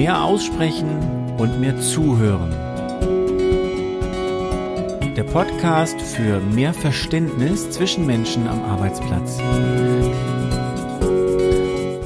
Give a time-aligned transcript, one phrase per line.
[0.00, 2.50] Mehr aussprechen und mehr zuhören.
[5.14, 9.38] Der Podcast für mehr Verständnis zwischen Menschen am Arbeitsplatz.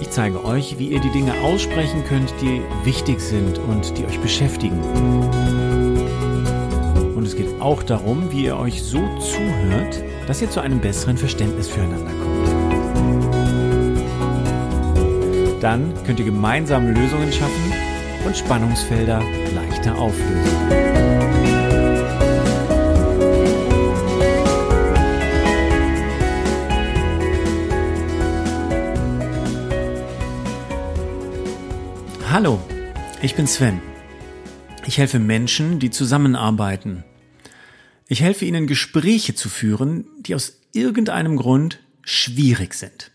[0.01, 4.19] Ich zeige euch, wie ihr die Dinge aussprechen könnt, die wichtig sind und die euch
[4.19, 4.81] beschäftigen.
[7.15, 11.17] Und es geht auch darum, wie ihr euch so zuhört, dass ihr zu einem besseren
[11.17, 12.35] Verständnis füreinander kommt.
[15.63, 17.84] Dann könnt ihr gemeinsam Lösungen schaffen
[18.25, 19.23] und Spannungsfelder
[19.55, 20.85] leichter auflösen.
[32.31, 32.61] Hallo,
[33.23, 33.81] ich bin Sven.
[34.87, 37.05] Ich helfe Menschen, die zusammenarbeiten.
[38.09, 43.13] Ich helfe ihnen, Gespräche zu führen, die aus irgendeinem Grund schwierig sind.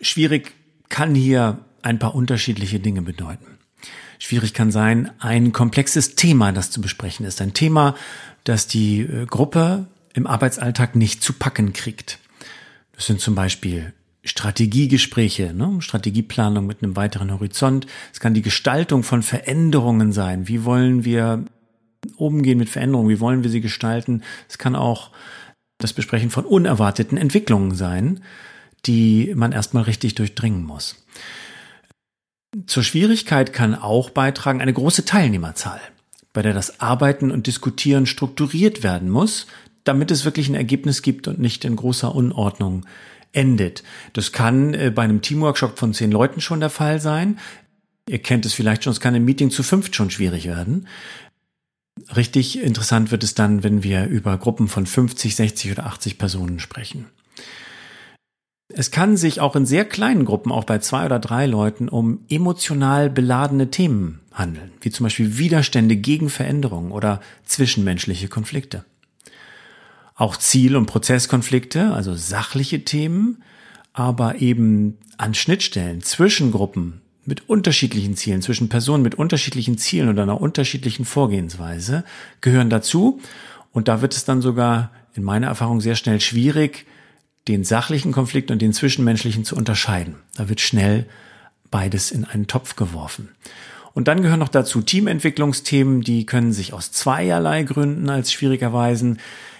[0.00, 0.52] Schwierig
[0.88, 3.58] kann hier ein paar unterschiedliche Dinge bedeuten.
[4.22, 7.42] Schwierig kann sein, ein komplexes Thema, das zu besprechen ist.
[7.42, 7.96] Ein Thema,
[8.44, 12.20] das die äh, Gruppe im Arbeitsalltag nicht zu packen kriegt.
[12.92, 13.92] Das sind zum Beispiel
[14.22, 15.82] Strategiegespräche, ne?
[15.82, 17.88] Strategieplanung mit einem weiteren Horizont.
[18.12, 20.46] Es kann die Gestaltung von Veränderungen sein.
[20.46, 21.44] Wie wollen wir
[22.14, 23.08] umgehen mit Veränderungen?
[23.08, 24.22] Wie wollen wir sie gestalten?
[24.48, 25.10] Es kann auch
[25.78, 28.20] das Besprechen von unerwarteten Entwicklungen sein
[28.86, 30.96] die man erstmal richtig durchdringen muss.
[32.66, 35.80] Zur Schwierigkeit kann auch beitragen eine große Teilnehmerzahl,
[36.34, 39.46] bei der das Arbeiten und Diskutieren strukturiert werden muss,
[39.84, 42.84] damit es wirklich ein Ergebnis gibt und nicht in großer Unordnung
[43.32, 43.82] endet.
[44.12, 47.38] Das kann äh, bei einem Teamworkshop von zehn Leuten schon der Fall sein.
[48.06, 50.88] Ihr kennt es vielleicht schon, es kann im Meeting zu fünft schon schwierig werden.
[52.14, 56.58] Richtig interessant wird es dann, wenn wir über Gruppen von 50, 60 oder 80 Personen
[56.58, 57.06] sprechen.
[58.74, 62.20] Es kann sich auch in sehr kleinen Gruppen, auch bei zwei oder drei Leuten, um
[62.30, 68.84] emotional beladene Themen handeln, wie zum Beispiel Widerstände gegen Veränderungen oder zwischenmenschliche Konflikte.
[70.14, 73.42] Auch Ziel- und Prozesskonflikte, also sachliche Themen,
[73.92, 80.18] aber eben an Schnittstellen zwischen Gruppen mit unterschiedlichen Zielen, zwischen Personen mit unterschiedlichen Zielen und
[80.18, 82.04] einer unterschiedlichen Vorgehensweise
[82.40, 83.20] gehören dazu.
[83.70, 86.86] Und da wird es dann sogar in meiner Erfahrung sehr schnell schwierig,
[87.48, 90.16] den sachlichen Konflikt und den zwischenmenschlichen zu unterscheiden.
[90.36, 91.06] Da wird schnell
[91.70, 93.30] beides in einen Topf geworfen.
[93.94, 99.18] Und dann gehören noch dazu Teamentwicklungsthemen, die können sich aus zweierlei Gründen als schwierig erweisen.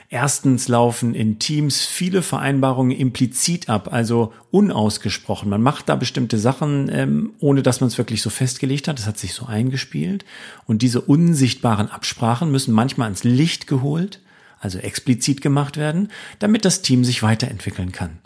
[0.08, 5.48] Erstens laufen in Teams viele Vereinbarungen implizit ab, also unausgesprochen.
[5.48, 8.98] Man macht da bestimmte Sachen, ähm, ohne dass man es wirklich so festgelegt hat.
[8.98, 10.24] Das hat sich so eingespielt.
[10.66, 14.20] Und diese unsichtbaren Absprachen müssen manchmal ans Licht geholt
[14.62, 16.08] also explizit gemacht werden,
[16.38, 18.18] damit das Team sich weiterentwickeln kann.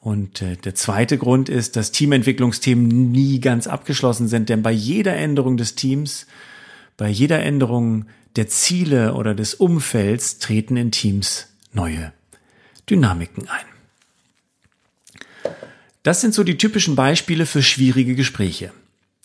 [0.00, 5.14] Und äh, der zweite Grund ist, dass Teamentwicklungsthemen nie ganz abgeschlossen sind, denn bei jeder
[5.14, 6.26] Änderung des Teams,
[6.96, 12.12] bei jeder Änderung der Ziele oder des Umfelds treten in Teams neue
[12.90, 13.64] Dynamiken ein.
[16.02, 18.72] Das sind so die typischen Beispiele für schwierige Gespräche.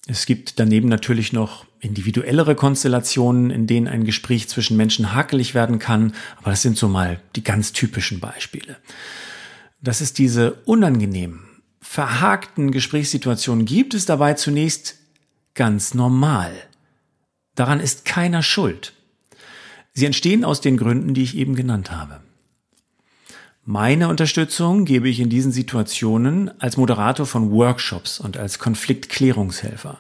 [0.08, 5.80] Es gibt daneben natürlich noch individuellere Konstellationen, in denen ein Gespräch zwischen Menschen hakelig werden
[5.80, 8.78] kann, aber das sind so mal die ganz typischen Beispiele.
[9.82, 11.42] Dass es diese unangenehmen,
[11.82, 14.96] verhakten Gesprächssituationen gibt, ist dabei zunächst
[15.54, 16.54] ganz normal.
[17.56, 18.94] Daran ist keiner schuld.
[19.94, 22.22] Sie entstehen aus den Gründen, die ich eben genannt habe.
[23.70, 30.00] Meine Unterstützung gebe ich in diesen Situationen als Moderator von Workshops und als Konfliktklärungshelfer.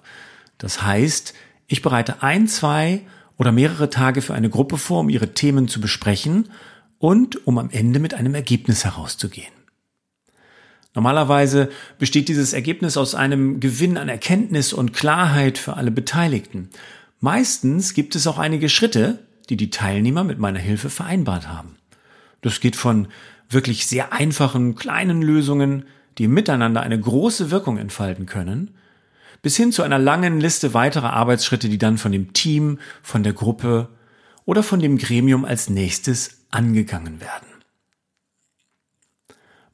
[0.58, 1.34] Das heißt,
[1.68, 3.02] ich bereite ein, zwei
[3.38, 6.48] oder mehrere Tage für eine Gruppe vor, um ihre Themen zu besprechen
[6.98, 9.52] und um am Ende mit einem Ergebnis herauszugehen.
[10.96, 16.70] Normalerweise besteht dieses Ergebnis aus einem Gewinn an Erkenntnis und Klarheit für alle Beteiligten.
[17.20, 21.76] Meistens gibt es auch einige Schritte, die die Teilnehmer mit meiner Hilfe vereinbart haben.
[22.42, 23.10] Das geht von
[23.50, 25.86] wirklich sehr einfachen, kleinen Lösungen,
[26.18, 28.76] die miteinander eine große Wirkung entfalten können,
[29.42, 33.34] bis hin zu einer langen Liste weiterer Arbeitsschritte, die dann von dem Team, von der
[33.34, 33.90] Gruppe
[34.46, 37.48] oder von dem Gremium als nächstes angegangen werden.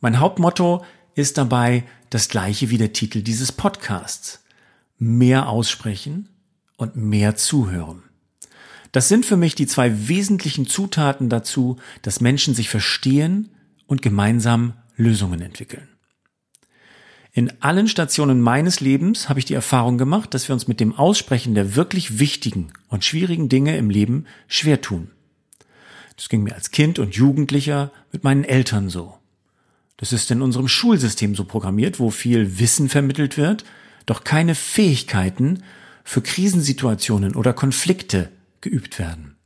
[0.01, 0.83] Mein Hauptmotto
[1.15, 4.43] ist dabei das gleiche wie der Titel dieses Podcasts.
[4.97, 6.29] Mehr aussprechen
[6.77, 8.03] und mehr zuhören.
[8.91, 13.49] Das sind für mich die zwei wesentlichen Zutaten dazu, dass Menschen sich verstehen
[13.87, 15.87] und gemeinsam Lösungen entwickeln.
[17.35, 20.93] In allen Stationen meines Lebens habe ich die Erfahrung gemacht, dass wir uns mit dem
[20.93, 25.09] Aussprechen der wirklich wichtigen und schwierigen Dinge im Leben schwer tun.
[26.15, 29.17] Das ging mir als Kind und Jugendlicher mit meinen Eltern so.
[29.97, 33.63] Das ist in unserem Schulsystem so programmiert, wo viel Wissen vermittelt wird,
[34.05, 35.63] doch keine Fähigkeiten
[36.03, 38.29] für Krisensituationen oder Konflikte
[38.61, 39.37] geübt werden.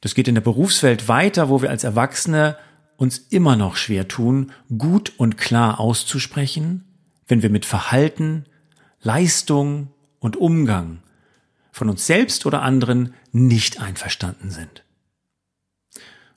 [0.00, 2.56] Das geht in der Berufswelt weiter, wo wir als Erwachsene
[3.02, 6.84] uns immer noch schwer tun, gut und klar auszusprechen,
[7.26, 8.44] wenn wir mit Verhalten,
[9.00, 9.88] Leistung
[10.20, 11.02] und Umgang
[11.72, 14.84] von uns selbst oder anderen nicht einverstanden sind.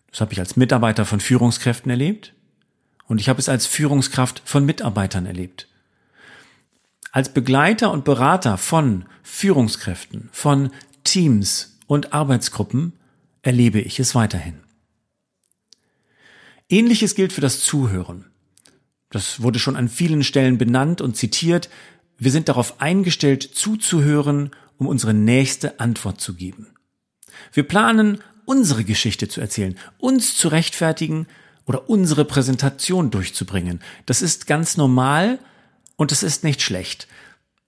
[0.10, 2.34] Das habe ich als Mitarbeiter von Führungskräften erlebt
[3.08, 5.68] und ich habe es als Führungskraft von Mitarbeitern erlebt.
[7.12, 10.72] Als Begleiter und Berater von Führungskräften, von
[11.04, 12.94] Teams und Arbeitsgruppen
[13.44, 14.65] erlebe ich es weiterhin.
[16.70, 18.26] Ähnliches gilt für das Zuhören.
[19.12, 21.70] Das wurde schon an vielen Stellen benannt und zitiert.
[22.18, 26.68] Wir sind darauf eingestellt, zuzuhören, um unsere nächste Antwort zu geben.
[27.54, 31.28] Wir planen, unsere Geschichte zu erzählen, uns zu rechtfertigen
[31.66, 33.82] oder unsere Präsentation durchzubringen.
[34.06, 35.40] Das ist ganz normal
[35.96, 37.08] und es ist nicht schlecht.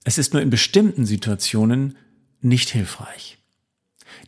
[0.04, 1.96] Es ist nur in bestimmten Situationen
[2.40, 3.38] nicht hilfreich.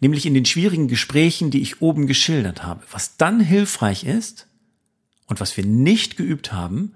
[0.00, 2.82] Nämlich in den schwierigen Gesprächen, die ich oben geschildert habe.
[2.90, 4.46] Was dann hilfreich ist
[5.30, 6.92] und was wir nicht geübt haben,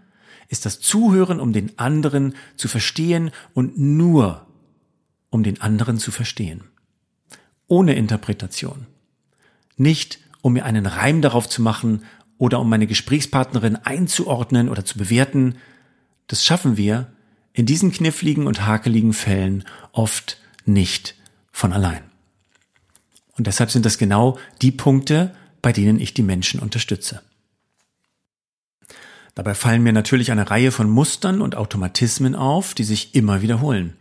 [0.48, 4.46] ist das Zuhören, um den anderen zu verstehen und nur
[5.30, 6.64] um den anderen zu verstehen.
[7.66, 8.86] Ohne Interpretation.
[9.76, 12.02] Nicht um mir einen Reim darauf zu machen
[12.36, 15.56] oder um meine Gesprächspartnerin einzuordnen oder zu bewerten.
[16.26, 17.06] Das schaffen wir
[17.52, 21.14] in diesen kniffligen und hakeligen Fällen oft nicht
[21.52, 22.02] von allein.
[23.36, 27.22] Und deshalb sind das genau die Punkte, bei denen ich die Menschen unterstütze.
[29.34, 33.94] Dabei fallen mir natürlich eine Reihe von Mustern und Automatismen auf, die sich immer wiederholen.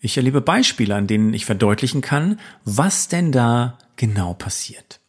[0.00, 5.00] Ich erlebe Beispiele, an denen ich verdeutlichen kann, was denn da genau passiert.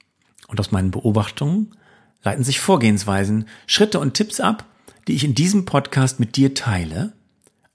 [0.47, 1.75] Und aus meinen Beobachtungen
[2.23, 4.65] leiten sich Vorgehensweisen, Schritte und Tipps ab,
[5.07, 7.13] die ich in diesem Podcast mit dir teile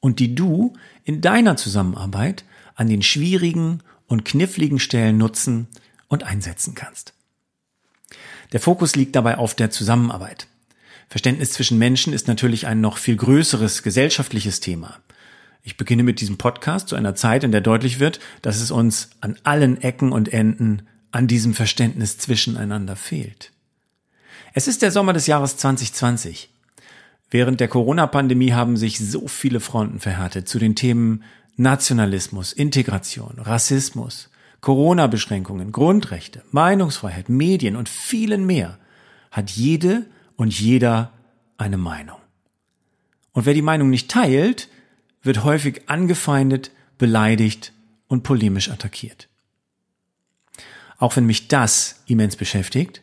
[0.01, 0.75] und die du
[1.05, 5.69] in deiner Zusammenarbeit an den schwierigen und kniffligen Stellen nutzen
[6.09, 7.15] und einsetzen kannst.
[8.53, 10.47] Der Fokus liegt dabei auf der Zusammenarbeit.
[11.09, 14.99] Verständnis zwischen Menschen ist natürlich ein noch viel größeres gesellschaftliches Thema.
[15.63, 19.11] Ich beginne mit diesem Podcast zu einer Zeit, in der deutlich wird, dass es uns
[19.21, 23.53] an allen Ecken und Enden an diesem Verständnis zwischeneinander fehlt.
[24.53, 26.51] Es ist der Sommer des Jahres 2020.
[27.31, 31.25] Während der Corona-Pandemie haben sich so viele Fronten verhärtet zu den Themen
[31.57, 34.31] Nationalismus, Integration, Rassismus,
[34.61, 38.79] Corona-Beschränkungen, Grundrechte, Meinungsfreiheit, Medien und vielen mehr
[39.31, 41.13] hat jede und jeder
[41.59, 42.19] eine Meinung.
[43.33, 44.69] Und wer die Meinung nicht teilt,
[45.23, 47.73] wird häufig angefeindet, beleidigt
[48.07, 49.29] und polemisch attackiert.
[50.99, 53.03] Auch wenn mich das immens beschäftigt,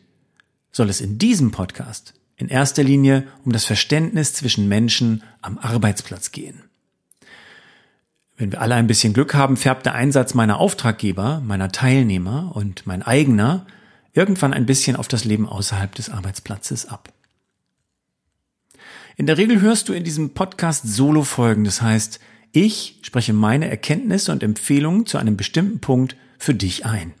[0.70, 6.32] soll es in diesem Podcast in erster Linie um das Verständnis zwischen Menschen am Arbeitsplatz
[6.32, 6.64] gehen.
[8.36, 12.86] Wenn wir alle ein bisschen Glück haben, färbt der Einsatz meiner Auftraggeber, meiner Teilnehmer und
[12.86, 13.66] mein eigener
[14.14, 17.12] irgendwann ein bisschen auf das Leben außerhalb des Arbeitsplatzes ab.
[19.22, 22.18] In der Regel hörst du in diesem Podcast Solo-Folgen, das heißt,
[22.50, 27.12] ich spreche meine Erkenntnisse und Empfehlungen zu einem bestimmten Punkt für dich ein.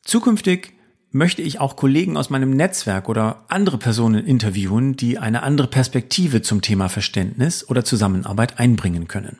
[0.00, 0.72] Zukünftig
[1.10, 6.40] möchte ich auch Kollegen aus meinem Netzwerk oder andere Personen interviewen, die eine andere Perspektive
[6.40, 9.38] zum Thema Verständnis oder Zusammenarbeit einbringen können.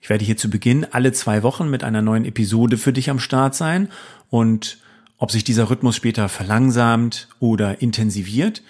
[0.00, 3.18] Ich werde hier zu Beginn alle zwei Wochen mit einer neuen Episode für dich am
[3.18, 3.88] Start sein
[4.30, 4.78] und
[5.18, 8.62] ob sich dieser Rhythmus später verlangsamt oder intensiviert,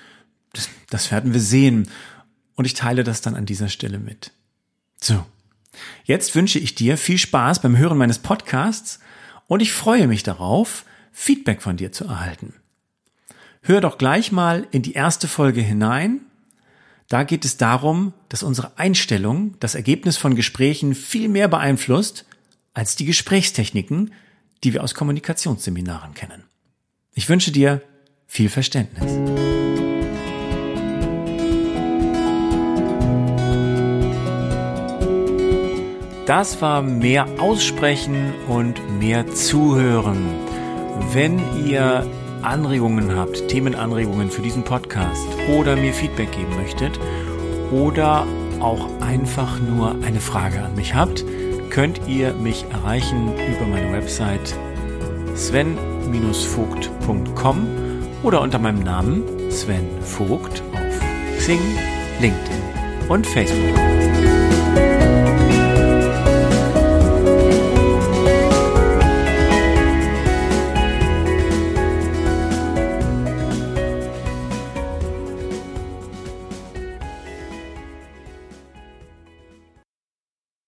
[0.52, 1.88] das, das werden wir sehen.
[2.54, 4.32] Und ich teile das dann an dieser Stelle mit.
[5.00, 5.24] So.
[6.04, 8.98] Jetzt wünsche ich dir viel Spaß beim Hören meines Podcasts
[9.46, 12.54] und ich freue mich darauf, Feedback von dir zu erhalten.
[13.62, 16.20] Hör doch gleich mal in die erste Folge hinein.
[17.08, 22.24] Da geht es darum, dass unsere Einstellung das Ergebnis von Gesprächen viel mehr beeinflusst
[22.74, 24.12] als die Gesprächstechniken,
[24.64, 26.44] die wir aus Kommunikationsseminaren kennen.
[27.14, 27.82] Ich wünsche dir
[28.26, 29.51] viel Verständnis.
[36.26, 40.24] Das war mehr Aussprechen und mehr Zuhören.
[41.12, 42.06] Wenn ihr
[42.42, 47.00] Anregungen habt, Themenanregungen für diesen Podcast oder mir Feedback geben möchtet
[47.72, 48.24] oder
[48.60, 51.24] auch einfach nur eine Frage an mich habt,
[51.70, 54.54] könnt ihr mich erreichen über meine Website
[55.34, 57.66] sven-vogt.com
[58.22, 61.00] oder unter meinem Namen Sven Vogt auf
[61.38, 61.58] Xing,
[62.20, 62.62] LinkedIn
[63.08, 64.01] und Facebook.